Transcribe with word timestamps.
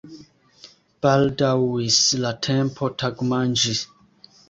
Baldaŭis 1.05 2.01
la 2.25 2.35
tempo 2.51 2.93
tagmanĝi. 3.05 3.81